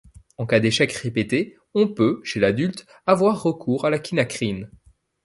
[0.39, 4.67] En cas d'échecs répétés, on peut, chez l'adulte, avoir recours à la quinacrine.